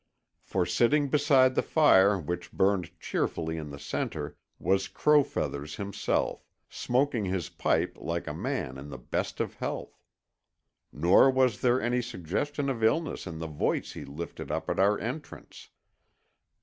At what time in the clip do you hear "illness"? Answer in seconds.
12.83-13.27